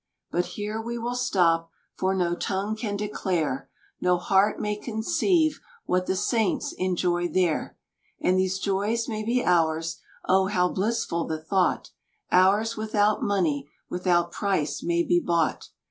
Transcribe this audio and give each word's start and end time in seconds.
But 0.31 0.45
here 0.57 0.81
we 0.81 0.97
will 0.97 1.13
stop, 1.13 1.69
for 1.93 2.15
no 2.15 2.33
tongue 2.33 2.75
can 2.75 2.97
declare, 2.97 3.69
No 4.01 4.17
heart 4.17 4.59
may 4.59 4.75
conceive 4.75 5.59
what 5.85 6.07
the 6.07 6.15
Saints 6.15 6.73
enjoy 6.79 7.27
there. 7.27 7.77
And 8.19 8.39
these 8.39 8.57
joys 8.57 9.07
may 9.07 9.23
be 9.23 9.45
ours 9.45 10.01
oh! 10.25 10.47
how 10.47 10.69
blissful 10.69 11.27
the 11.27 11.37
thought, 11.39 11.91
Ours 12.31 12.75
without 12.75 13.21
money, 13.21 13.69
without 13.91 14.31
price 14.31 14.81
may 14.81 15.03
be 15.03 15.19
bought. 15.19 15.69